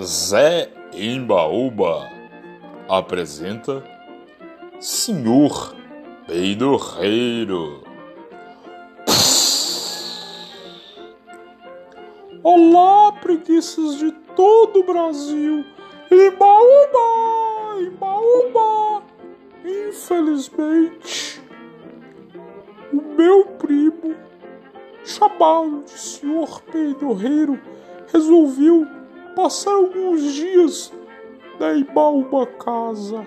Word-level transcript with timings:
Zé 0.00 0.72
Imbaúba 0.94 2.08
apresenta 2.88 3.84
Senhor 4.80 5.76
Peidorreiro. 6.26 7.82
Olá, 12.42 13.12
preguiças 13.20 13.98
de 13.98 14.12
todo 14.34 14.80
o 14.80 14.84
Brasil! 14.84 15.64
Imbaúba! 16.10 17.82
Imbaúba! 17.82 19.02
Infelizmente, 19.62 21.42
o 22.92 23.02
meu 23.14 23.44
primo, 23.58 24.16
chamado 25.04 25.82
de 25.84 25.90
Senhor 25.90 26.62
Peidorreiro, 26.62 27.60
resolveu 28.10 29.01
passar 29.34 29.72
alguns 29.72 30.34
dias 30.34 30.92
na 31.58 31.74
Imbaúba 31.74 32.46
casa. 32.46 33.26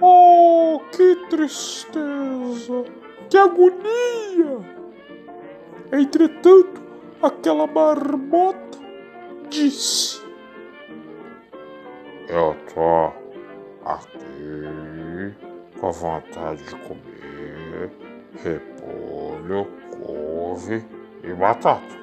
Oh, 0.00 0.80
que 0.92 1.16
tristeza! 1.28 2.84
Que 3.28 3.36
agonia! 3.36 4.58
Entretanto, 5.92 6.80
aquela 7.22 7.66
marmota 7.66 8.78
disse: 9.48 10.22
Eu 12.28 12.56
tô 12.72 13.12
aqui 13.84 15.34
com 15.80 15.92
vontade 15.92 16.62
de 16.64 16.76
comer 16.76 17.90
repolho, 18.42 19.66
couve 19.90 20.84
e 21.22 21.32
batata. 21.34 22.00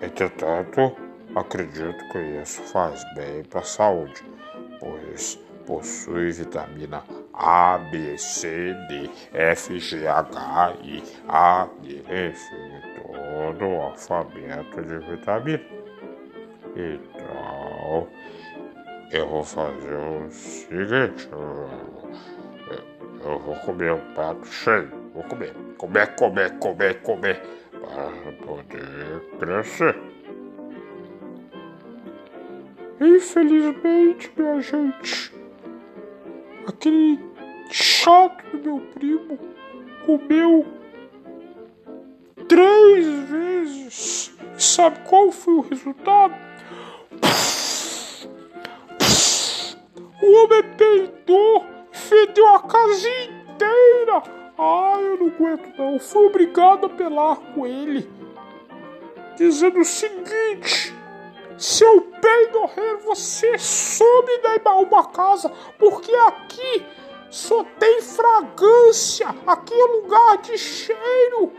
Entretanto, 0.00 1.01
acredito 1.34 2.08
que 2.10 2.18
isso 2.18 2.62
faz 2.62 3.02
bem 3.14 3.42
para 3.44 3.60
a 3.60 3.64
saúde, 3.64 4.22
pois 4.78 5.38
possui 5.66 6.32
vitamina 6.32 7.02
A, 7.32 7.78
B, 7.78 8.18
C, 8.18 8.74
D, 8.88 9.10
F, 9.32 9.78
G, 9.78 10.06
H, 10.06 10.74
I, 10.82 11.02
A, 11.28 11.68
D, 11.80 12.02
F, 12.08 12.40
todo 13.02 13.66
o 13.66 13.80
alfabeto 13.82 14.82
de 14.82 14.98
vitamina. 14.98 15.62
Então, 16.74 18.08
eu 19.10 19.28
vou 19.28 19.44
fazer 19.44 19.94
o 19.94 20.30
seguinte: 20.30 21.28
eu 23.24 23.38
vou 23.38 23.54
comer 23.56 23.92
um 23.92 24.14
prato 24.14 24.46
cheio. 24.46 24.90
Vou 25.14 25.22
comer, 25.24 25.54
comer, 25.76 26.14
comer, 26.16 26.58
comer, 26.58 27.02
comer, 27.02 27.42
para 27.70 28.32
poder 28.46 29.20
crescer. 29.38 30.21
Infelizmente, 33.04 34.30
minha 34.36 34.60
gente, 34.60 35.34
aquele 36.68 37.18
chato 37.68 38.44
do 38.56 38.58
meu 38.62 38.80
primo 38.94 39.38
comeu 40.06 40.64
três 42.46 43.06
vezes. 43.28 44.32
Sabe 44.56 45.00
qual 45.08 45.32
foi 45.32 45.54
o 45.54 45.60
resultado? 45.62 46.34
O 50.22 50.44
homem 50.44 50.62
peidou, 50.76 51.66
fedeu 51.90 52.54
a 52.54 52.60
casa 52.60 53.08
inteira. 53.08 54.22
Ah, 54.56 54.96
eu 55.00 55.18
não 55.18 55.26
aguento 55.26 55.76
não. 55.76 55.98
Fui 55.98 56.26
obrigado 56.26 56.84
a 56.84 56.86
apelar 56.86 57.34
com 57.52 57.66
ele, 57.66 58.08
dizendo 59.36 59.80
o 59.80 59.84
seguinte. 59.84 61.01
Seu 61.62 62.00
peidorreiro, 62.00 62.98
você 63.04 63.56
some 63.56 64.38
da 64.64 64.74
uma 64.74 65.06
casa, 65.06 65.48
porque 65.78 66.12
aqui 66.12 66.84
só 67.30 67.62
tem 67.78 68.02
fragrância, 68.02 69.28
aqui 69.46 69.72
é 69.72 69.84
lugar 69.84 70.38
de 70.38 70.58
cheiro, 70.58 71.52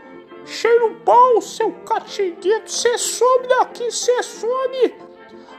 cheiro 0.44 1.00
bom, 1.06 1.40
seu 1.40 1.72
catingueto, 1.86 2.70
você 2.70 2.98
some 2.98 3.46
daqui, 3.48 3.90
você 3.90 4.22
some, 4.22 4.94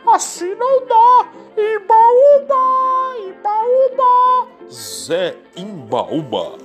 assim 0.05 0.53
não 0.53 0.85
dá, 0.85 1.28
Imbaúba, 1.57 3.17
Imbaúba. 3.17 4.47
Zé 4.72 5.38
Imbaúba 5.57 6.59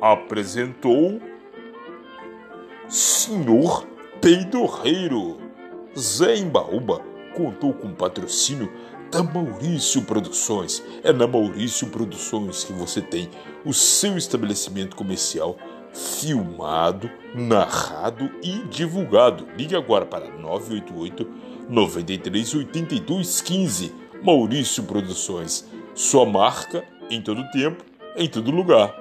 apresentou 0.00 1.20
Senhor 2.88 3.86
Peidorreiro. 4.22 5.36
Zé 5.98 6.36
Imbaúba 6.36 7.09
contou 7.34 7.72
com 7.72 7.92
patrocínio 7.92 8.70
da 9.10 9.22
Maurício 9.22 10.02
Produções. 10.02 10.82
É 11.02 11.12
na 11.12 11.26
Maurício 11.26 11.88
Produções 11.88 12.64
que 12.64 12.72
você 12.72 13.00
tem 13.00 13.28
o 13.64 13.72
seu 13.72 14.16
estabelecimento 14.16 14.96
comercial 14.96 15.56
filmado, 15.92 17.10
narrado 17.34 18.30
e 18.42 18.62
divulgado. 18.68 19.46
Ligue 19.56 19.74
agora 19.74 20.06
para 20.06 20.28
988 20.28 21.26
93 21.68 22.54
82 22.54 23.40
15. 23.40 23.94
Maurício 24.22 24.84
Produções. 24.84 25.68
Sua 25.94 26.24
marca 26.24 26.84
em 27.10 27.20
todo 27.20 27.48
tempo, 27.50 27.84
em 28.16 28.28
todo 28.28 28.50
lugar. 28.50 28.99